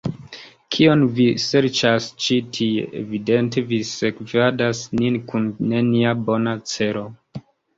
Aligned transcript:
Kion 0.75 1.01
vi 1.19 1.25
serĉas 1.43 2.07
ĉi 2.27 2.37
tie? 2.57 2.87
Evidente 3.01 3.65
vi 3.73 3.81
sekvadas 3.93 4.83
nin 5.03 5.21
kun 5.33 5.49
nenia 5.75 6.19
bona 6.31 6.57
celo. 6.75 7.07